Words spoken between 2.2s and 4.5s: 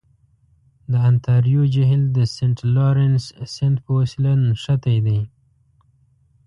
سنت لورنس سیند په وسیله